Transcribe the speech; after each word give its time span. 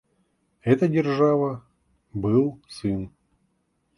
Эта 0.63 0.87
держава— 0.87 1.63
был 2.13 2.59
сын. 2.67 3.11